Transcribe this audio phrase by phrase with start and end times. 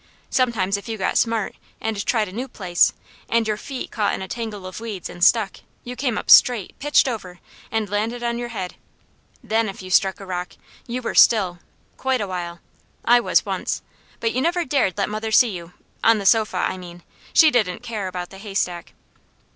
[0.31, 2.91] Sometimes if you got smart, and tried a new place,
[3.29, 6.73] and your feet caught in a tangle of weeds and stuck, you came up straight,
[6.79, 7.39] pitched over,
[7.71, 8.73] and landed on your head.
[9.43, 10.53] THEN if you struck a rock,
[10.87, 11.59] you were still,
[11.97, 12.61] quite a while.
[13.05, 13.83] I was once.
[14.19, 15.73] But you never dared let mother see you
[16.03, 18.93] on the sofa, I mean; she didn't care about the haystack.